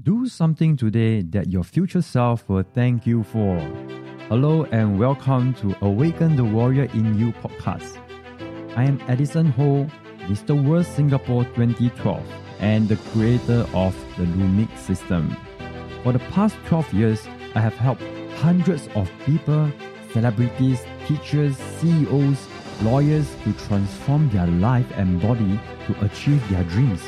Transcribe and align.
Do 0.00 0.26
something 0.26 0.78
today 0.78 1.20
that 1.20 1.52
your 1.52 1.64
future 1.64 2.00
self 2.00 2.48
will 2.48 2.62
thank 2.62 3.06
you 3.06 3.22
for. 3.24 3.58
Hello 4.30 4.64
and 4.72 4.98
welcome 4.98 5.52
to 5.60 5.76
Awaken 5.82 6.34
the 6.34 6.44
Warrior 6.44 6.84
in 6.94 7.18
You 7.18 7.32
podcast. 7.32 7.98
I 8.74 8.84
am 8.84 9.02
Edison 9.06 9.48
Ho, 9.52 9.86
Mr. 10.20 10.56
World 10.66 10.86
Singapore 10.86 11.44
2012 11.44 12.24
and 12.60 12.88
the 12.88 12.96
creator 13.12 13.66
of 13.74 13.94
the 14.16 14.24
Lumik 14.24 14.74
system. 14.78 15.36
For 16.02 16.12
the 16.12 16.24
past 16.30 16.56
12 16.68 16.94
years, 16.94 17.26
I 17.54 17.60
have 17.60 17.74
helped 17.74 18.02
hundreds 18.36 18.88
of 18.94 19.10
people, 19.26 19.70
celebrities, 20.10 20.80
teachers, 21.06 21.58
CEOs, 21.58 22.48
lawyers 22.80 23.28
to 23.44 23.52
transform 23.68 24.30
their 24.30 24.46
life 24.46 24.90
and 24.94 25.20
body 25.20 25.60
to 25.86 26.04
achieve 26.06 26.42
their 26.48 26.64
dreams. 26.64 27.02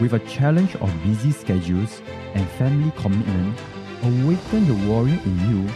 With 0.00 0.12
a 0.12 0.20
challenge 0.20 0.76
of 0.76 1.02
busy 1.02 1.32
schedules 1.32 2.02
and 2.34 2.48
family 2.50 2.92
commitment, 2.96 3.58
Awaken 4.04 4.68
the 4.68 4.88
Warrior 4.88 5.18
in 5.24 5.50
You 5.50 5.68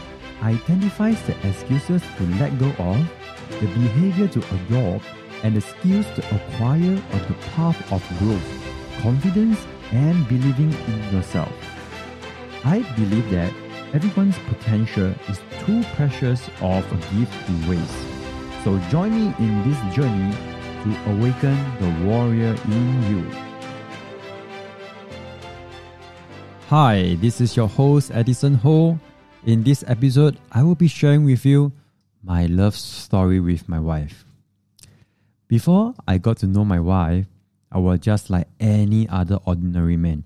identifies 0.42 1.20
the 1.22 1.34
excuses 1.48 2.02
to 2.18 2.26
let 2.38 2.56
go 2.56 2.68
of, 2.78 3.12
the 3.60 3.66
behavior 3.66 4.28
to 4.28 4.38
adopt, 4.54 5.04
and 5.42 5.56
the 5.56 5.60
skills 5.60 6.06
to 6.14 6.36
acquire 6.36 7.02
on 7.12 7.22
the 7.26 7.36
path 7.50 7.92
of 7.92 8.00
growth, 8.20 9.02
confidence, 9.02 9.58
and 9.90 10.28
believing 10.28 10.72
in 10.72 11.16
yourself. 11.16 11.52
I 12.64 12.82
believe 12.94 13.28
that 13.32 13.52
everyone's 13.92 14.38
potential 14.46 15.12
is 15.28 15.40
too 15.66 15.82
precious 15.96 16.48
of 16.60 16.86
a 16.92 16.96
gift 17.16 17.34
to 17.46 17.68
waste. 17.68 18.62
So 18.62 18.78
join 18.88 19.10
me 19.10 19.34
in 19.40 19.68
this 19.68 19.96
journey 19.96 20.32
to 20.84 21.10
awaken 21.10 21.58
the 21.80 22.06
warrior 22.06 22.54
in 22.66 23.10
you. 23.10 23.51
Hi, 26.72 27.18
this 27.20 27.42
is 27.42 27.54
your 27.54 27.68
host 27.68 28.10
Edison 28.14 28.54
Ho. 28.54 28.98
In 29.44 29.62
this 29.62 29.84
episode, 29.86 30.38
I 30.50 30.62
will 30.62 30.74
be 30.74 30.88
sharing 30.88 31.22
with 31.22 31.44
you 31.44 31.70
my 32.24 32.46
love 32.46 32.74
story 32.74 33.40
with 33.40 33.68
my 33.68 33.78
wife. 33.78 34.24
Before 35.48 35.92
I 36.08 36.16
got 36.16 36.38
to 36.38 36.46
know 36.46 36.64
my 36.64 36.80
wife, 36.80 37.26
I 37.70 37.76
was 37.76 38.00
just 38.00 38.30
like 38.30 38.48
any 38.58 39.06
other 39.06 39.36
ordinary 39.44 39.98
man, 39.98 40.24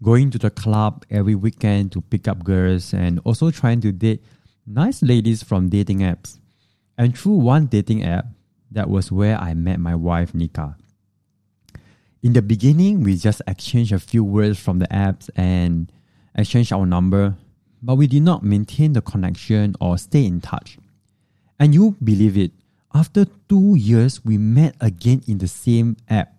going 0.00 0.30
to 0.30 0.38
the 0.38 0.50
club 0.50 1.04
every 1.10 1.34
weekend 1.34 1.90
to 1.90 2.00
pick 2.00 2.28
up 2.28 2.44
girls 2.44 2.94
and 2.94 3.18
also 3.24 3.50
trying 3.50 3.80
to 3.80 3.90
date 3.90 4.22
nice 4.68 5.02
ladies 5.02 5.42
from 5.42 5.68
dating 5.68 5.98
apps. 5.98 6.38
And 6.96 7.18
through 7.18 7.42
one 7.42 7.66
dating 7.66 8.04
app, 8.04 8.26
that 8.70 8.88
was 8.88 9.10
where 9.10 9.36
I 9.36 9.54
met 9.54 9.80
my 9.80 9.96
wife 9.96 10.32
Nica. 10.32 10.76
In 12.20 12.32
the 12.32 12.42
beginning, 12.42 13.04
we 13.04 13.16
just 13.16 13.42
exchanged 13.46 13.92
a 13.92 13.98
few 13.98 14.24
words 14.24 14.58
from 14.58 14.80
the 14.80 14.88
apps 14.88 15.30
and 15.36 15.92
exchanged 16.38 16.72
our 16.72 16.86
number, 16.86 17.34
but 17.82 17.96
we 17.96 18.06
did 18.06 18.22
not 18.22 18.42
maintain 18.42 18.92
the 18.92 19.02
connection 19.02 19.74
or 19.80 19.98
stay 19.98 20.24
in 20.24 20.40
touch. 20.40 20.78
And 21.58 21.74
you 21.74 21.96
believe 22.02 22.38
it, 22.38 22.52
after 22.94 23.26
two 23.48 23.74
years, 23.74 24.24
we 24.24 24.38
met 24.38 24.76
again 24.80 25.22
in 25.26 25.38
the 25.38 25.48
same 25.48 25.96
app. 26.08 26.32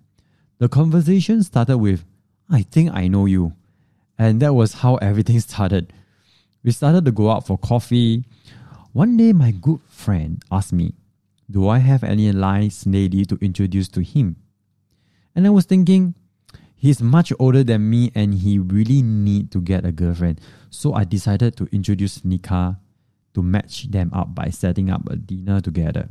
The 0.58 0.70
conversation 0.70 1.44
started 1.44 1.78
with, 1.78 2.06
I 2.50 2.64
think 2.64 2.92
I 2.94 3.08
know 3.08 3.26
you. 3.26 3.54
And 4.18 4.42
that 4.42 4.54
was 4.54 4.74
how 4.74 4.96
everything 5.02 5.40
started. 5.42 5.94
We 6.64 6.72
started 6.72 7.06
to 7.06 7.12
go 7.12 7.30
out 7.30 7.46
for 7.46 7.58
coffee. 7.58 8.26
One 8.94 9.18
day, 9.18 9.34
my 9.34 9.52
good 9.52 9.80
friend 9.88 10.42
asked 10.52 10.74
me, 10.74 10.94
Do 11.50 11.68
I 11.70 11.78
have 11.80 12.04
any 12.04 12.32
nice 12.32 12.86
lady 12.86 13.26
to 13.26 13.38
introduce 13.42 13.88
to 13.90 14.02
him? 14.02 14.38
And 15.36 15.46
I 15.46 15.52
was 15.52 15.66
thinking, 15.66 16.16
he's 16.80 17.02
much 17.02 17.32
older 17.38 17.64
than 17.64 17.90
me 17.90 18.12
and 18.16 18.34
he 18.34 18.58
really 18.58 19.02
need 19.02 19.52
to 19.52 19.62
get 19.62 19.86
a 19.86 19.92
girlfriend. 19.92 20.42
So 20.70 20.94
I 20.94 21.04
decided 21.04 21.56
to 21.58 21.68
introduce 21.72 22.24
Nica 22.26 22.80
to 23.34 23.44
match 23.44 23.92
them 23.92 24.12
up 24.14 24.34
by 24.34 24.50
setting 24.50 24.90
up 24.90 25.08
a 25.10 25.16
dinner 25.16 25.62
together. 25.62 26.10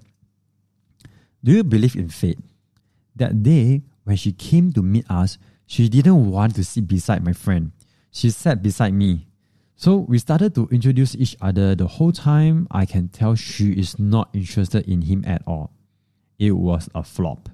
Do 1.43 1.53
you 1.53 1.65
believe 1.65 1.97
in 1.97 2.09
fate? 2.09 2.39
That 3.17 3.43
day, 3.43 3.83
when 4.05 4.17
she 4.17 4.33
came 4.33 4.73
to 4.73 4.83
meet 4.83 5.11
us, 5.11 5.39
she 5.67 5.89
didn't 5.89 6.31
want 6.31 6.55
to 6.57 6.65
sit 6.65 6.87
beside 6.87 7.25
my 7.25 7.33
friend. 7.33 7.73
She 8.11 8.31
sat 8.31 8.63
beside 8.63 8.95
me. 8.95 9.27
So 9.77 9.97
we 9.97 10.19
started 10.19 10.55
to 10.57 10.69
introduce 10.71 11.15
each 11.15 11.37
other. 11.41 11.75
The 11.75 11.87
whole 11.87 12.13
time, 12.13 12.67
I 12.71 12.85
can 12.85 13.09
tell 13.09 13.35
she 13.35 13.73
is 13.73 13.99
not 13.99 14.31
interested 14.33 14.89
in 14.89 15.03
him 15.03 15.25
at 15.27 15.43
all. 15.47 15.73
It 16.39 16.53
was 16.53 16.89
a 16.95 17.03
flop. 17.03 17.49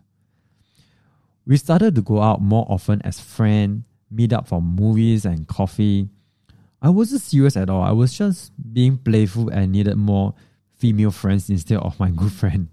We 1.46 1.56
started 1.56 1.94
to 1.96 2.02
go 2.02 2.22
out 2.22 2.40
more 2.40 2.66
often 2.68 3.02
as 3.02 3.20
friends, 3.20 3.84
meet 4.10 4.32
up 4.32 4.48
for 4.48 4.62
movies 4.62 5.24
and 5.24 5.46
coffee. 5.46 6.08
I 6.80 6.88
wasn't 6.88 7.22
serious 7.22 7.56
at 7.56 7.68
all. 7.68 7.82
I 7.82 7.92
was 7.92 8.16
just 8.16 8.52
being 8.72 8.96
playful 8.96 9.48
and 9.50 9.72
needed 9.72 9.96
more 9.96 10.34
female 10.76 11.10
friends 11.10 11.50
instead 11.50 11.78
of 11.78 11.98
my 12.00 12.10
good 12.10 12.32
friend. 12.32 12.68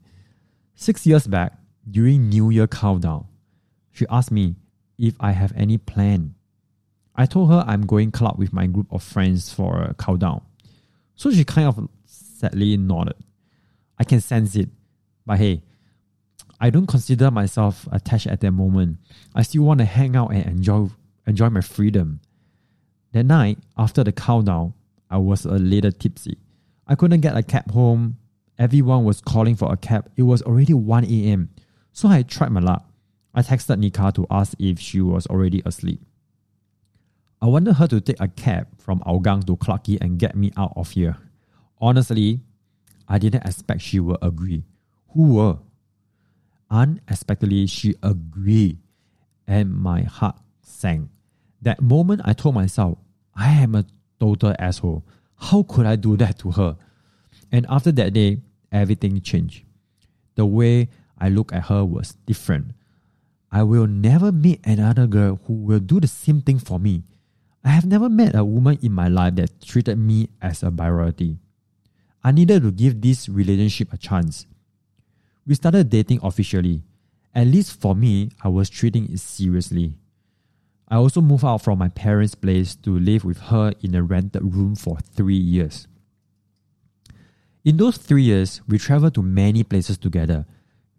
Six 0.75 1.05
years 1.05 1.27
back, 1.27 1.53
during 1.89 2.29
New 2.29 2.49
Year 2.49 2.67
countdown, 2.67 3.25
she 3.91 4.05
asked 4.09 4.31
me 4.31 4.55
if 4.97 5.15
I 5.19 5.31
have 5.31 5.53
any 5.55 5.77
plan. 5.77 6.35
I 7.15 7.25
told 7.25 7.49
her 7.49 7.63
I'm 7.67 7.85
going 7.85 8.11
club 8.11 8.37
with 8.37 8.53
my 8.53 8.67
group 8.67 8.87
of 8.91 9.03
friends 9.03 9.53
for 9.53 9.81
a 9.81 9.93
countdown. 9.93 10.41
So 11.15 11.31
she 11.31 11.43
kind 11.43 11.67
of 11.67 11.89
sadly 12.05 12.77
nodded. 12.77 13.15
I 13.99 14.03
can 14.03 14.21
sense 14.21 14.55
it. 14.55 14.69
But 15.25 15.37
hey, 15.37 15.61
I 16.63 16.69
don't 16.69 16.85
consider 16.85 17.31
myself 17.31 17.88
attached 17.91 18.27
at 18.27 18.39
that 18.41 18.51
moment. 18.51 18.99
I 19.33 19.41
still 19.41 19.63
want 19.63 19.79
to 19.79 19.85
hang 19.85 20.16
out 20.16 20.31
and 20.31 20.45
enjoy 20.45 20.89
enjoy 21.25 21.49
my 21.49 21.61
freedom. 21.61 22.22
That 23.13 23.23
night, 23.23 23.57
after 23.79 24.03
the 24.03 24.11
countdown, 24.11 24.75
I 25.09 25.17
was 25.17 25.44
a 25.44 25.55
little 25.55 25.91
tipsy. 25.91 26.38
I 26.88 26.94
couldn't 26.94 27.22
get 27.22 27.35
a 27.35 27.41
cab 27.41 27.72
home. 27.72 28.17
Everyone 28.59 29.05
was 29.05 29.22
calling 29.22 29.55
for 29.55 29.73
a 29.73 29.77
cab. 29.77 30.09
It 30.16 30.22
was 30.22 30.44
already 30.44 30.73
1 30.73 31.05
a.m. 31.05 31.49
So 31.94 32.07
I 32.07 32.22
tried 32.22 32.51
my 32.51 32.59
luck. 32.59 32.88
I 33.33 33.41
texted 33.41 33.79
Nica 33.79 34.11
to 34.13 34.28
ask 34.29 34.53
if 34.59 34.79
she 34.79 35.01
was 35.01 35.25
already 35.28 35.63
asleep. 35.66 35.99
I 37.41 37.47
wanted 37.47 37.73
her 37.73 37.88
to 37.88 37.99
take 37.99 38.19
a 38.19 38.28
cab 38.28 38.67
from 38.78 38.99
Hougang 38.99 39.45
to 39.47 39.57
Clarke 39.57 39.99
and 39.99 40.19
get 40.19 40.35
me 40.35 40.51
out 40.55 40.73
of 40.75 40.91
here. 40.91 41.17
Honestly, 41.79 42.39
I 43.07 43.17
didn't 43.17 43.47
expect 43.47 43.81
she 43.81 43.99
would 43.99 44.19
agree. 44.22 44.63
Who 45.13 45.33
were? 45.33 45.57
Unexpectedly, 46.71 47.67
she 47.67 47.93
agreed, 48.01 48.79
and 49.45 49.75
my 49.75 50.03
heart 50.03 50.37
sank. 50.61 51.09
That 51.61 51.81
moment, 51.81 52.21
I 52.23 52.31
told 52.31 52.55
myself, 52.55 52.97
I 53.35 53.51
am 53.51 53.75
a 53.75 53.85
total 54.19 54.55
asshole. 54.57 55.05
How 55.35 55.63
could 55.63 55.85
I 55.85 55.97
do 55.97 56.15
that 56.17 56.39
to 56.39 56.51
her? 56.51 56.77
And 57.51 57.65
after 57.69 57.91
that 57.91 58.13
day, 58.13 58.37
everything 58.71 59.19
changed. 59.19 59.65
The 60.35 60.45
way 60.45 60.87
I 61.19 61.27
look 61.27 61.51
at 61.51 61.65
her 61.65 61.83
was 61.83 62.15
different. 62.25 62.71
I 63.51 63.63
will 63.63 63.85
never 63.85 64.31
meet 64.31 64.65
another 64.65 65.07
girl 65.07 65.41
who 65.45 65.53
will 65.53 65.79
do 65.79 65.99
the 65.99 66.07
same 66.07 66.41
thing 66.41 66.57
for 66.57 66.79
me. 66.79 67.03
I 67.65 67.69
have 67.69 67.85
never 67.85 68.07
met 68.07 68.33
a 68.33 68.45
woman 68.45 68.79
in 68.81 68.93
my 68.93 69.09
life 69.09 69.35
that 69.35 69.61
treated 69.61 69.99
me 69.99 70.29
as 70.41 70.63
a 70.63 70.71
priority. 70.71 71.37
I 72.23 72.31
needed 72.31 72.63
to 72.63 72.71
give 72.71 73.01
this 73.01 73.27
relationship 73.27 73.91
a 73.91 73.97
chance. 73.97 74.45
We 75.46 75.56
started 75.56 75.90
dating 75.90 76.19
officially. 76.22 76.84
At 77.34 77.47
least 77.47 77.79
for 77.79 77.96
me, 77.96 78.29
I 78.44 78.50
was 78.50 78.69
treating 78.69 79.12
it 79.12 79.19
seriously. 79.19 79.96
I 80.88 80.97
also 80.97 81.22
moved 81.22 81.46
out 81.46 81.62
from 81.62 81.79
my 81.79 81.88
parents' 81.88 82.35
place 82.35 82.75
to 82.84 83.00
live 83.00 83.24
with 83.24 83.40
her 83.40 83.74
in 83.81 83.96
a 83.96 84.03
rented 84.03 84.53
room 84.53 84.75
for 84.75 84.97
three 85.00 85.38
years. 85.38 85.88
In 87.63 87.78
those 87.78 87.97
three 87.97 88.24
years, 88.24 88.62
we 88.68 88.78
traveled 88.78 89.13
to 89.16 89.22
many 89.22 89.63
places 89.63 89.97
together. 89.97 90.46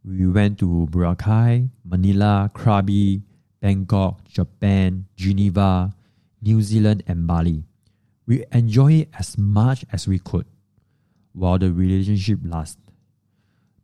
We 0.05 0.27
went 0.27 0.59
to 0.61 0.89
Boracay, 0.91 1.69
Manila, 1.85 2.51
Krabi, 2.55 3.23
Bangkok, 3.61 4.25
Japan, 4.25 5.07
Geneva, 5.17 5.95
New 6.41 6.63
Zealand, 6.63 7.05
and 7.07 7.27
Bali. 7.27 7.65
We 8.27 8.45
enjoyed 8.51 8.93
it 8.93 9.09
as 9.19 9.37
much 9.37 9.85
as 9.93 10.09
we 10.09 10.19
could 10.19 10.47
while 11.33 11.59
the 11.59 11.73
relationship 11.73 12.39
lasted. 12.45 12.92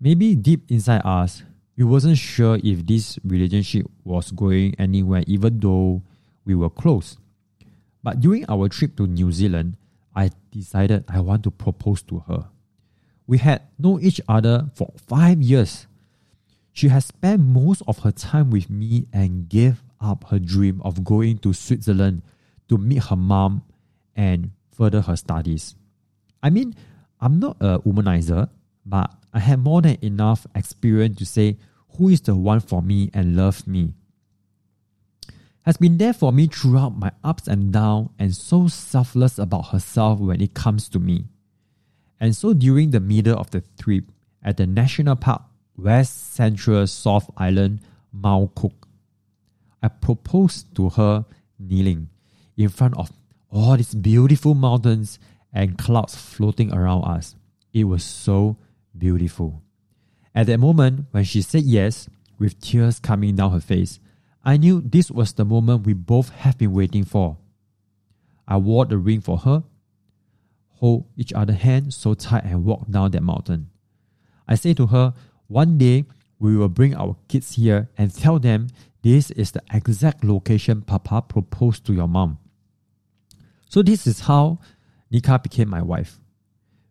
Maybe 0.01 0.37
deep 0.37 0.71
inside 0.71 1.03
us, 1.05 1.43
we 1.77 1.85
wasn't 1.85 2.19
sure 2.19 2.59
if 2.63 2.87
this 2.87 3.19
relationship 3.25 3.87
was 4.05 4.31
going 4.31 4.75
anywhere 4.79 5.25
even 5.27 5.59
though 5.59 6.03
we 6.45 6.55
were 6.55 6.71
close. 6.71 7.17
But 8.03 8.21
during 8.21 8.45
our 8.49 8.69
trip 8.69 8.97
to 8.97 9.07
New 9.07 9.33
Zealand, 9.33 9.77
I 10.15 10.31
decided 10.51 11.05
I 11.09 11.21
want 11.21 11.43
to 11.45 11.51
propose 11.51 12.03
to 12.05 12.21
her. 12.29 12.49
We 13.27 13.39
had 13.39 13.63
known 13.79 14.01
each 14.03 14.21
other 14.29 14.71
for 14.75 14.93
five 15.07 15.43
years. 15.43 15.87
She 16.73 16.89
has 16.89 17.07
spent 17.07 17.43
most 17.43 17.83
of 17.87 17.99
her 18.01 18.13
time 18.13 18.51
with 18.51 18.71
me 18.71 19.07
and 19.13 19.49
gave 19.49 19.83
up 20.01 20.31
her 20.31 20.39
dream 20.39 20.81
of 20.83 21.03
going 21.03 21.39
to 21.39 21.53
Switzerland 21.53 22.23
to 22.69 22.79
meet 22.79 23.05
her 23.05 23.17
mom 23.17 23.63
and 24.15 24.53
further 24.71 25.01
her 25.03 25.17
studies. 25.17 25.75
I 26.43 26.51
mean, 26.51 26.75
I'm 27.21 27.41
not 27.41 27.57
a 27.61 27.81
womanizer, 27.81 28.49
but 28.87 29.11
I 29.33 29.41
had 29.41 29.61
more 29.61 29.83
than 29.83 29.99
enough 30.03 30.47
experience 30.55 31.19
to 31.19 31.27
say 31.27 31.57
who 31.97 32.09
is 32.09 32.21
the 32.21 32.35
one 32.35 32.61
for 32.61 32.83
me 32.83 33.11
and 33.13 33.37
love 33.37 33.67
me. 33.67 33.95
has 35.63 35.77
been 35.77 35.99
there 35.99 36.15
for 36.15 36.33
me 36.33 36.47
throughout 36.47 36.97
my 36.97 37.11
ups 37.23 37.47
and 37.47 37.71
downs 37.71 38.09
and 38.19 38.35
so 38.35 38.69
selfless 38.69 39.39
about 39.39 39.69
herself 39.69 40.19
when 40.19 40.41
it 40.41 40.55
comes 40.55 40.89
to 40.89 40.99
me. 40.99 41.27
And 42.19 42.35
so 42.35 42.55
during 42.55 42.91
the 42.91 43.01
middle 43.01 43.39
of 43.39 43.51
the 43.51 43.63
trip 43.79 44.05
at 44.43 44.57
the 44.57 44.67
National 44.67 45.15
Park 45.15 45.43
West 45.77 46.33
Central 46.33 46.87
South 46.87 47.31
Island, 47.37 47.81
Mount 48.13 48.55
Cook, 48.55 48.89
I 49.83 49.89
proposed 49.89 50.75
to 50.77 50.89
her 50.89 51.27
kneeling 51.59 52.09
in 52.57 52.71
front 52.71 52.97
of 52.97 53.13
all 53.51 53.77
these 53.77 53.95
beautiful 53.95 54.55
mountains 54.55 55.19
and 55.53 55.77
clouds 55.77 56.17
floating 56.17 56.73
around 56.73 57.05
us. 57.05 57.37
It 57.75 57.85
was 57.85 58.03
so 58.03 58.57
beautiful. 58.99 59.63
At 60.35 60.47
that 60.47 60.59
moment, 60.59 61.07
when 61.11 61.25
she 61.25 61.43
said 61.43 61.65
yes, 61.65 62.09
with 62.39 62.61
tears 62.61 63.01
coming 63.01 63.37
down 63.37 63.53
her 63.53 63.61
face, 63.61 63.99
I 64.45 64.57
knew 64.57 64.81
this 64.81 65.11
was 65.11 65.33
the 65.33 65.45
moment 65.45 65.87
we 65.87 65.93
both 65.93 66.31
have 66.31 66.57
been 66.57 66.73
waiting 66.73 67.05
for. 67.05 67.39
I 68.47 68.57
wore 68.57 68.87
the 68.87 68.97
ring 68.97 69.21
for 69.21 69.39
her, 69.39 69.65
hold 70.71 71.07
each 71.17 71.33
other's 71.33 71.57
hand 71.59 71.93
so 71.93 72.15
tight 72.15 72.45
and 72.45 72.65
walk 72.65 72.89
down 72.89 73.11
that 73.11 73.23
mountain. 73.23 73.71
I 74.47 74.55
say 74.55 74.75
to 74.75 74.87
her, 74.87 75.13
one 75.49 75.77
day 75.77 76.05
we 76.39 76.57
will 76.57 76.69
bring 76.69 76.95
our 76.95 77.17
kids 77.29 77.57
here 77.57 77.91
and 77.99 78.15
tell 78.15 78.39
them 78.39 78.69
this 79.03 79.31
is 79.33 79.51
the 79.51 79.63
exact 79.73 80.25
location 80.25 80.83
Papa 80.83 81.23
proposed 81.23 81.85
to 81.87 81.93
your 81.93 82.09
mom. 82.09 82.39
So 83.69 83.83
this 83.83 84.07
is 84.07 84.21
how 84.21 84.61
Nica 85.11 85.39
became 85.39 85.69
my 85.69 85.83
wife. 85.83 86.19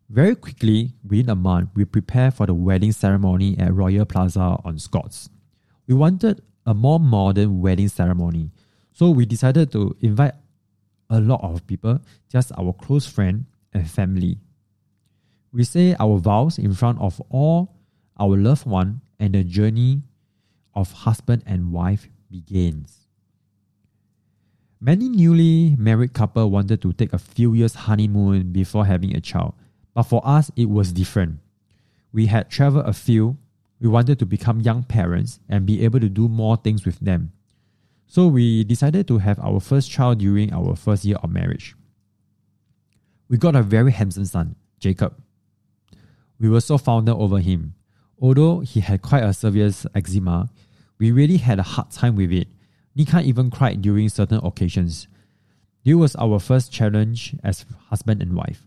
Very 0.10 0.36
quickly, 0.36 0.94
within 1.06 1.30
a 1.30 1.36
month, 1.36 1.70
we 1.76 1.84
prepared 1.84 2.34
for 2.34 2.46
the 2.46 2.54
wedding 2.54 2.94
ceremony 2.94 3.58
at 3.60 3.74
Royal 3.74 4.06
Plaza 4.06 4.58
on 4.64 4.80
Scotts. 4.80 5.30
We 5.86 5.96
wanted 5.96 6.42
a 6.66 6.74
more 6.74 7.00
modern 7.00 7.60
wedding 7.60 7.90
ceremony. 7.90 8.52
So 8.94 9.10
we 9.10 9.26
decided 9.26 9.72
to 9.74 9.96
invite 10.00 10.34
a 11.10 11.20
lot 11.20 11.44
of 11.44 11.68
people, 11.68 12.00
just 12.32 12.52
our 12.58 12.72
close 12.74 13.06
friend 13.06 13.46
and 13.74 13.90
family. 13.90 14.38
We 15.52 15.66
say 15.66 15.96
our 16.00 16.18
vows 16.20 16.58
in 16.58 16.74
front 16.74 17.00
of 17.00 17.22
all 17.30 17.76
our 18.20 18.38
loved 18.38 18.66
one 18.66 19.02
and 19.20 19.34
the 19.34 19.44
journey 19.44 20.04
of 20.74 20.92
husband 20.92 21.44
and 21.46 21.72
wife 21.72 22.08
begins. 22.32 23.08
Many 24.80 25.10
newly 25.10 25.76
married 25.78 26.14
couple 26.14 26.50
wanted 26.50 26.82
to 26.84 26.94
take 26.94 27.12
a 27.12 27.18
few 27.18 27.54
years 27.54 27.74
honeymoon 27.74 28.52
before 28.52 28.86
having 28.86 29.16
a 29.16 29.22
child, 29.22 29.56
but 29.98 30.04
for 30.04 30.22
us 30.24 30.52
it 30.56 30.70
was 30.70 30.94
different. 30.94 31.40
We 32.14 32.28
had 32.28 32.52
traveled 32.52 32.86
a 32.86 32.94
few 32.94 33.38
we 33.80 33.90
wanted 33.90 34.20
to 34.20 34.28
become 34.28 34.62
young 34.62 34.84
parents 34.84 35.40
and 35.50 35.66
be 35.66 35.84
able 35.84 36.00
to 36.00 36.08
do 36.08 36.28
more 36.28 36.56
things 36.56 36.86
with 36.86 37.00
them. 37.00 37.32
So 38.06 38.28
we 38.28 38.64
decided 38.64 39.08
to 39.08 39.18
have 39.18 39.40
our 39.40 39.60
first 39.60 39.90
child 39.90 40.20
during 40.20 40.54
our 40.54 40.76
first 40.76 41.04
year 41.04 41.18
of 41.24 41.32
marriage. 41.32 41.76
We 43.28 43.38
got 43.38 43.56
a 43.56 43.64
very 43.64 43.92
handsome 43.92 44.26
son, 44.26 44.56
Jacob. 44.80 45.20
We 46.40 46.48
were 46.48 46.62
so 46.62 46.78
fond 46.78 47.10
over 47.10 47.40
him. 47.40 47.74
Although 48.22 48.60
he 48.60 48.82
had 48.82 49.02
quite 49.02 49.24
a 49.24 49.34
severe 49.34 49.72
eczema, 49.96 50.50
we 51.00 51.12
really 51.12 51.38
had 51.38 51.58
a 51.58 51.64
hard 51.64 51.90
time 51.90 52.16
with 52.16 52.32
it. 52.32 52.50
Nica 52.96 53.22
even 53.22 53.50
cried 53.50 53.82
during 53.82 54.10
certain 54.10 54.42
occasions. 54.44 55.08
This 55.84 55.96
was 55.96 56.16
our 56.18 56.40
first 56.40 56.72
challenge 56.72 57.36
as 57.44 57.66
husband 57.90 58.22
and 58.22 58.36
wife. 58.36 58.67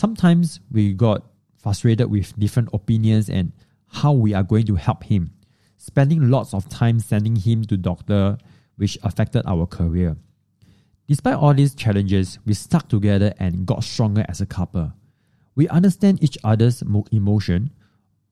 Sometimes 0.00 0.60
we 0.72 0.94
got 0.94 1.26
frustrated 1.58 2.10
with 2.10 2.32
different 2.38 2.70
opinions 2.72 3.28
and 3.28 3.52
how 3.86 4.12
we 4.12 4.32
are 4.32 4.42
going 4.42 4.64
to 4.64 4.74
help 4.76 5.04
him, 5.04 5.30
spending 5.76 6.30
lots 6.30 6.54
of 6.54 6.66
time 6.70 6.98
sending 6.98 7.36
him 7.36 7.64
to 7.64 7.76
doctor, 7.76 8.38
which 8.76 8.96
affected 9.02 9.42
our 9.44 9.66
career. 9.66 10.16
Despite 11.06 11.34
all 11.34 11.52
these 11.52 11.74
challenges, 11.74 12.38
we 12.46 12.54
stuck 12.54 12.88
together 12.88 13.34
and 13.38 13.66
got 13.66 13.84
stronger 13.84 14.24
as 14.26 14.40
a 14.40 14.46
couple. 14.46 14.90
We 15.54 15.68
understand 15.68 16.24
each 16.24 16.38
other's 16.42 16.80
emotion 17.12 17.68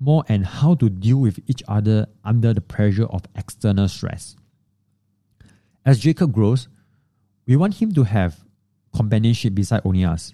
more 0.01 0.25
and 0.27 0.47
how 0.47 0.75
to 0.77 0.89
deal 0.89 1.19
with 1.19 1.39
each 1.49 1.63
other 1.69 2.07
under 2.25 2.55
the 2.55 2.63
pressure 2.63 3.09
of 3.09 3.27
external 3.35 3.89
stress. 3.89 4.37
As 5.85 6.01
Jacob 6.01 6.33
grows, 6.33 6.67
we 7.47 7.57
want 7.57 7.75
him 7.75 7.93
to 7.93 8.05
have 8.05 8.43
companionship 8.95 9.55
beside 9.55 9.83
only 9.85 10.07
us. 10.07 10.33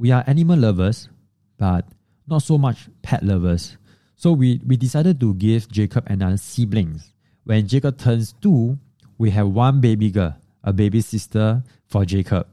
We 0.00 0.12
are 0.12 0.24
animal 0.26 0.58
lovers, 0.58 1.10
but 1.58 1.84
not 2.26 2.40
so 2.40 2.56
much 2.56 2.88
pet 3.02 3.22
lovers. 3.22 3.76
So 4.16 4.32
we, 4.32 4.58
we 4.66 4.78
decided 4.78 5.20
to 5.20 5.34
give 5.34 5.70
Jacob 5.70 6.04
another 6.06 6.38
siblings. 6.38 7.12
When 7.44 7.68
Jacob 7.68 7.98
turns 7.98 8.32
two, 8.40 8.78
we 9.18 9.28
have 9.32 9.48
one 9.48 9.82
baby 9.82 10.10
girl, 10.10 10.36
a 10.64 10.72
baby 10.72 11.02
sister 11.02 11.62
for 11.86 12.06
Jacob. 12.06 12.46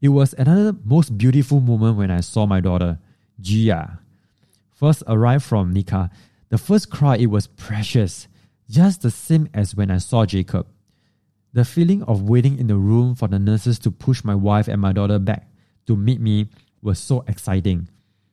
It 0.00 0.08
was 0.08 0.34
another 0.36 0.76
most 0.84 1.16
beautiful 1.16 1.60
moment 1.60 1.98
when 1.98 2.10
I 2.10 2.18
saw 2.18 2.46
my 2.46 2.60
daughter, 2.60 2.98
Gia, 3.40 4.00
first 4.72 5.04
arrived 5.06 5.44
from 5.44 5.72
Nica. 5.72 6.10
The 6.48 6.58
first 6.58 6.90
cry, 6.90 7.16
it 7.16 7.26
was 7.26 7.46
precious, 7.46 8.26
just 8.68 9.02
the 9.02 9.12
same 9.12 9.48
as 9.54 9.76
when 9.76 9.88
I 9.88 9.98
saw 9.98 10.26
Jacob. 10.26 10.66
The 11.52 11.64
feeling 11.64 12.02
of 12.02 12.28
waiting 12.28 12.58
in 12.58 12.66
the 12.66 12.74
room 12.74 13.14
for 13.14 13.28
the 13.28 13.38
nurses 13.38 13.78
to 13.80 13.92
push 13.92 14.24
my 14.24 14.34
wife 14.34 14.66
and 14.66 14.80
my 14.80 14.92
daughter 14.92 15.20
back 15.20 15.46
to 15.86 15.96
meet 15.96 16.20
me 16.20 16.48
was 16.82 16.98
so 16.98 17.24
exciting. 17.26 17.88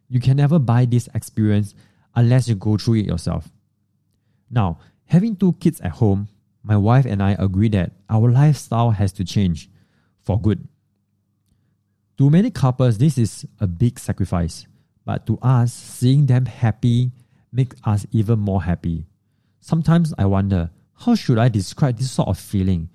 You 0.09 0.19
can 0.19 0.37
never 0.37 0.59
buy 0.59 0.85
this 0.85 1.09
experience 1.13 1.73
unless 2.15 2.47
you 2.47 2.55
go 2.55 2.77
through 2.77 2.95
it 2.95 3.05
yourself. 3.05 3.49
Now, 4.49 4.79
having 5.05 5.35
two 5.35 5.53
kids 5.53 5.81
at 5.81 5.93
home, 5.93 6.27
my 6.61 6.77
wife 6.77 7.05
and 7.05 7.21
I 7.21 7.35
agree 7.39 7.69
that 7.69 7.91
our 8.09 8.31
lifestyle 8.31 8.91
has 8.91 9.11
to 9.13 9.25
change 9.25 9.69
for 10.21 10.39
good. 10.39 10.67
To 12.19 12.29
many 12.29 12.51
couples, 12.51 12.97
this 12.97 13.17
is 13.17 13.45
a 13.59 13.67
big 13.67 13.99
sacrifice, 13.99 14.67
but 15.03 15.25
to 15.27 15.39
us, 15.41 15.73
seeing 15.73 16.27
them 16.27 16.45
happy 16.45 17.11
makes 17.51 17.75
us 17.83 18.05
even 18.11 18.39
more 18.39 18.63
happy. 18.63 19.05
Sometimes 19.59 20.13
I 20.17 20.25
wonder, 20.25 20.69
how 20.93 21.15
should 21.15 21.37
I 21.37 21.49
describe 21.49 21.97
this 21.97 22.11
sort 22.11 22.29
of 22.29 22.37
feeling? 22.37 22.89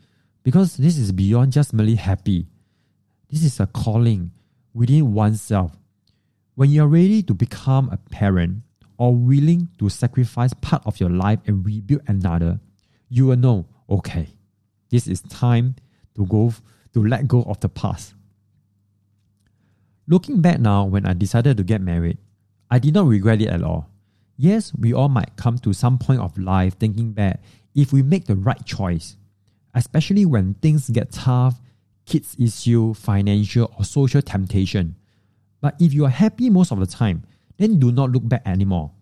Because 0.44 0.76
this 0.76 0.96
is 0.96 1.12
beyond 1.12 1.52
just 1.52 1.74
merely 1.74 1.96
happy. 1.96 2.46
This 3.28 3.44
is 3.44 3.60
a 3.60 3.66
calling 3.66 4.30
within 4.78 5.12
oneself. 5.12 5.76
When 6.54 6.70
you 6.70 6.84
are 6.84 6.88
ready 6.88 7.20
to 7.24 7.34
become 7.34 7.90
a 7.90 7.96
parent, 7.96 8.62
or 8.96 9.14
willing 9.14 9.68
to 9.78 9.88
sacrifice 9.88 10.52
part 10.54 10.82
of 10.86 11.00
your 11.00 11.10
life 11.10 11.38
and 11.46 11.64
rebuild 11.64 12.02
another, 12.06 12.60
you 13.08 13.26
will 13.26 13.36
know, 13.36 13.66
okay, 13.90 14.28
this 14.90 15.06
is 15.06 15.20
time 15.22 15.76
to 16.14 16.26
go 16.26 16.52
to 16.92 17.04
let 17.04 17.26
go 17.26 17.42
of 17.42 17.58
the 17.60 17.68
past. 17.68 18.14
Looking 20.06 20.40
back 20.40 20.58
now, 20.58 20.84
when 20.84 21.06
I 21.06 21.12
decided 21.12 21.56
to 21.56 21.64
get 21.64 21.80
married, 21.80 22.18
I 22.70 22.78
did 22.78 22.94
not 22.94 23.06
regret 23.06 23.40
it 23.40 23.48
at 23.48 23.62
all. 23.62 23.88
Yes, 24.36 24.72
we 24.74 24.92
all 24.92 25.08
might 25.08 25.36
come 25.36 25.58
to 25.58 25.72
some 25.72 25.98
point 25.98 26.20
of 26.20 26.38
life 26.38 26.78
thinking 26.78 27.12
back 27.12 27.40
if 27.74 27.92
we 27.92 28.02
make 28.02 28.26
the 28.26 28.36
right 28.36 28.64
choice, 28.64 29.16
especially 29.74 30.24
when 30.24 30.54
things 30.54 30.88
get 30.90 31.12
tough, 31.12 31.60
kids 32.08 32.36
issue, 32.38 32.94
financial 32.94 33.70
or 33.78 33.84
social 33.84 34.22
temptation. 34.22 34.96
But 35.60 35.76
if 35.78 35.92
you 35.92 36.06
are 36.06 36.10
happy 36.10 36.48
most 36.50 36.72
of 36.72 36.80
the 36.80 36.86
time, 36.86 37.24
then 37.58 37.78
do 37.78 37.92
not 37.92 38.10
look 38.10 38.26
back 38.26 38.42
anymore. 38.46 38.92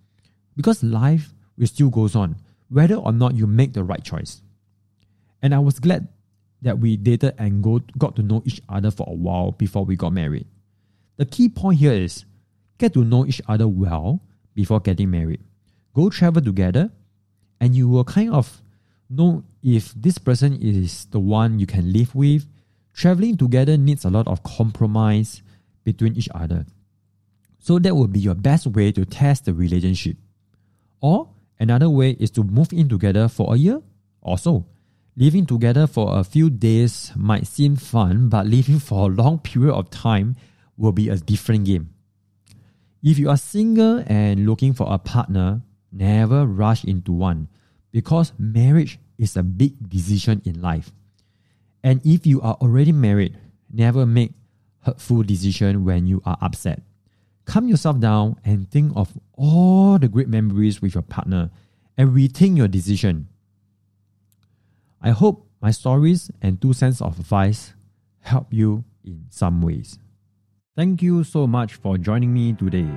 Because 0.57 0.83
life 0.83 1.33
will 1.57 1.67
still 1.67 1.91
goes 1.91 2.17
on, 2.17 2.37
whether 2.69 2.97
or 2.97 3.13
not 3.13 3.35
you 3.35 3.47
make 3.47 3.73
the 3.73 3.85
right 3.85 4.03
choice. 4.03 4.43
And 5.43 5.55
I 5.55 5.59
was 5.59 5.79
glad 5.79 6.09
that 6.63 6.79
we 6.79 6.97
dated 6.97 7.35
and 7.39 7.63
go, 7.63 7.81
got 7.99 8.17
to 8.17 8.23
know 8.23 8.43
each 8.45 8.61
other 8.69 8.91
for 8.91 9.07
a 9.09 9.15
while 9.15 9.53
before 9.53 9.85
we 9.85 9.95
got 9.95 10.13
married. 10.13 10.47
The 11.17 11.27
key 11.27 11.49
point 11.49 11.79
here 11.79 11.93
is 11.93 12.25
get 12.79 12.95
to 12.95 13.05
know 13.05 13.25
each 13.27 13.41
other 13.47 13.69
well 13.69 14.21
before 14.55 14.81
getting 14.81 15.11
married. 15.11 15.41
Go 15.95 16.11
travel 16.11 16.43
together, 16.43 16.91
and 17.61 17.77
you 17.77 17.89
will 17.89 18.05
kind 18.05 18.33
of 18.33 18.63
know 19.09 19.45
if 19.63 19.95
this 19.95 20.19
person 20.19 20.59
is 20.61 21.07
the 21.07 21.21
one 21.21 21.59
you 21.59 21.67
can 21.67 21.93
live 21.93 22.15
with. 22.15 22.47
Traveling 22.97 23.37
together 23.37 23.77
needs 23.77 24.07
a 24.07 24.11
lot 24.11 24.27
of 24.27 24.43
compromise 24.43 25.43
between 25.85 26.17
each 26.17 26.31
other. 26.35 26.65
So 27.59 27.79
that 27.79 27.95
would 27.95 28.11
be 28.11 28.21
your 28.21 28.35
best 28.35 28.67
way 28.67 28.91
to 28.93 29.05
test 29.05 29.45
the 29.45 29.53
relationship. 29.53 30.17
Or 31.03 31.29
another 31.61 31.91
way 31.91 32.13
is 32.13 32.31
to 32.33 32.43
move 32.43 32.73
in 32.73 32.89
together 32.89 33.29
for 33.29 33.55
a 33.55 33.59
year 33.59 33.83
or 34.23 34.39
so. 34.39 34.65
Living 35.15 35.45
together 35.45 35.87
for 35.87 36.19
a 36.19 36.25
few 36.25 36.49
days 36.49 37.13
might 37.15 37.47
seem 37.47 37.77
fun, 37.77 38.31
but 38.31 38.47
living 38.47 38.79
for 38.79 39.11
a 39.11 39.15
long 39.15 39.41
period 39.41 39.75
of 39.75 39.91
time 39.91 40.35
will 40.79 40.93
be 40.93 41.11
a 41.11 41.17
different 41.17 41.67
game. 41.67 41.91
If 43.03 43.19
you 43.19 43.29
are 43.29 43.37
single 43.37 44.05
and 44.07 44.47
looking 44.47 44.73
for 44.73 44.91
a 44.91 44.99
partner, 44.99 45.61
never 45.93 46.47
rush 46.47 46.83
into 46.85 47.13
one 47.13 47.49
because 47.93 48.33
marriage 48.39 48.99
is 49.19 49.37
a 49.37 49.43
big 49.43 49.87
decision 49.87 50.41
in 50.47 50.63
life. 50.63 50.93
And 51.87 52.03
if 52.05 52.27
you 52.27 52.43
are 52.43 52.59
already 52.61 52.91
married, 52.91 53.39
never 53.73 54.05
make 54.05 54.33
hurtful 54.83 55.23
decision 55.23 55.87
when 55.87 56.07
you 56.07 56.21
are 56.27 56.37
upset 56.43 56.83
calm 57.47 57.69
yourself 57.69 57.99
down 57.99 58.37
and 58.45 58.71
think 58.71 58.93
of 58.95 59.19
all 59.33 59.99
the 59.99 60.09
great 60.09 60.29
memories 60.29 60.83
with 60.83 60.95
your 60.95 61.03
partner 61.03 61.51
and 61.97 62.11
rethink 62.11 62.57
your 62.57 62.69
decision. 62.69 63.29
I 65.01 65.11
hope 65.11 65.49
my 65.63 65.71
stories 65.71 66.31
and 66.43 66.61
two 66.61 66.73
cents 66.73 67.01
of 67.01 67.19
advice 67.19 67.73
help 68.21 68.53
you 68.53 68.85
in 69.05 69.27
some 69.31 69.63
ways. 69.63 69.99
Thank 70.77 71.01
you 71.01 71.25
so 71.25 71.47
much 71.47 71.75
for 71.75 71.97
joining 71.97 72.35
me 72.35 72.53
today. 72.53 72.89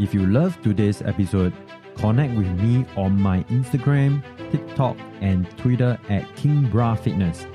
If 0.00 0.12
you 0.12 0.26
love 0.26 0.60
today's 0.60 1.00
episode, 1.00 1.54
connect 1.94 2.36
with 2.36 2.48
me 2.60 2.84
on 2.96 3.18
my 3.18 3.44
Instagram, 3.44 4.22
TikTok, 4.50 4.98
and 5.20 5.48
Twitter 5.56 5.98
at 6.10 6.36
King 6.36 6.68
Bruh 6.70 6.98
Fitness. 6.98 7.46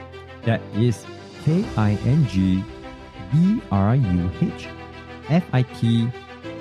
That 0.43 0.61
is 0.75 1.05
K 1.43 1.65
I 1.77 1.91
N 2.05 2.27
G 2.27 2.63
B 3.31 3.61
R 3.71 3.95
U 3.95 4.31
H 4.41 4.67
F 5.29 5.45
I 5.53 5.63
T 5.63 6.09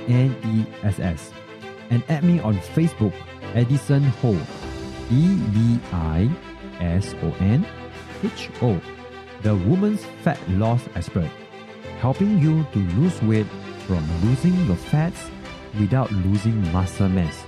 N 0.09 0.37
E 0.45 0.67
S 0.85 0.99
S. 0.99 1.33
And 1.91 2.03
add 2.09 2.25
me 2.25 2.41
on 2.41 2.59
Facebook, 2.59 3.15
Edison 3.55 4.03
Ho, 4.03 4.37
E 5.11 5.37
D 5.53 5.81
I 5.93 6.31
S 6.81 7.15
O 7.23 7.33
N 7.41 7.67
H 8.23 8.51
O, 8.63 8.81
the 9.43 9.55
woman's 9.55 10.05
fat 10.23 10.39
loss 10.51 10.83
expert, 10.95 11.31
helping 12.01 12.39
you 12.39 12.67
to 12.73 12.79
lose 12.99 13.21
weight 13.23 13.47
from 13.87 14.05
losing 14.23 14.55
your 14.67 14.77
fats 14.77 15.31
without 15.79 16.11
losing 16.13 16.61
muscle 16.73 17.09
mass. 17.09 17.45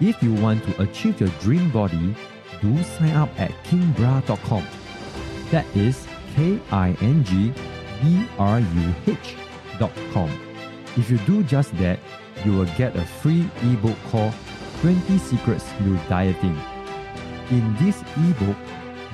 If 0.00 0.22
you 0.22 0.32
want 0.34 0.64
to 0.64 0.82
achieve 0.82 1.20
your 1.20 1.28
dream 1.40 1.70
body, 1.70 2.14
do 2.62 2.82
sign 2.82 3.14
up 3.14 3.28
at 3.38 3.50
kingbruh.com. 3.64 4.79
That 5.50 5.66
is 5.74 6.06
K 6.36 6.60
I 6.70 6.96
N 7.00 7.24
G 7.24 7.52
B 8.02 8.26
R 8.38 8.60
U 8.60 8.94
H 9.06 9.36
dot 9.78 9.92
com. 10.12 10.30
If 10.96 11.10
you 11.10 11.18
do 11.18 11.42
just 11.42 11.76
that, 11.78 11.98
you 12.44 12.52
will 12.52 12.70
get 12.76 12.94
a 12.96 13.04
free 13.04 13.48
ebook 13.62 13.96
called 14.10 14.34
20 14.80 15.18
Secrets 15.18 15.64
to 15.78 15.96
Dieting. 16.08 16.58
In 17.50 17.76
this 17.80 18.00
ebook, 18.16 18.56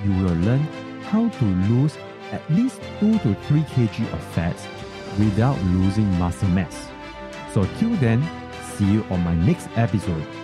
you 0.05 0.13
will 0.23 0.37
learn 0.45 0.61
how 1.09 1.29
to 1.29 1.45
lose 1.73 1.97
at 2.33 2.43
least 2.51 2.81
2 3.01 3.19
to 3.21 3.35
3 3.35 3.61
kg 3.63 4.13
of 4.13 4.23
fats 4.35 4.67
without 5.19 5.59
losing 5.65 6.11
muscle 6.19 6.49
mass. 6.49 6.89
So 7.55 7.65
till 7.79 7.97
then, 7.97 8.23
see 8.75 8.85
you 8.85 9.05
on 9.11 9.25
my 9.25 9.35
next 9.35 9.69
episode. 9.77 10.36